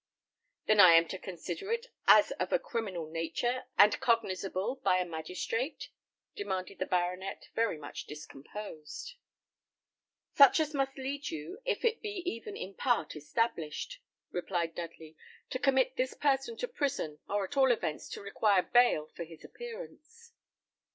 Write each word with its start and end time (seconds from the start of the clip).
"Then 0.65 0.79
am 0.79 0.87
I 1.05 1.07
to 1.09 1.19
consider 1.19 1.71
it 1.71 1.85
as 2.07 2.31
of 2.39 2.51
a 2.51 2.57
criminal 2.57 3.05
nature, 3.07 3.65
and 3.77 3.99
cognizable 3.99 4.77
by 4.83 4.97
a 4.97 5.05
magistrate?" 5.05 5.89
demanded 6.35 6.79
the 6.79 6.87
baronet, 6.87 7.49
very 7.53 7.77
much 7.77 8.07
discomposed. 8.07 9.13
"Such 10.33 10.59
as 10.59 10.73
must 10.73 10.97
lead 10.97 11.29
you, 11.29 11.61
if 11.65 11.85
it 11.85 12.01
be 12.01 12.23
even 12.27 12.57
in 12.57 12.73
part 12.73 13.15
established," 13.15 14.01
replied 14.31 14.73
Dudley, 14.73 15.17
"to 15.51 15.59
commit 15.59 15.97
this 15.97 16.15
person 16.15 16.57
to 16.57 16.67
prison, 16.67 17.19
or 17.29 17.43
at 17.45 17.55
all 17.55 17.71
events, 17.71 18.09
to 18.09 18.21
require 18.23 18.63
bail 18.63 19.05
for 19.13 19.23
his 19.23 19.45
appearance." 19.45 20.33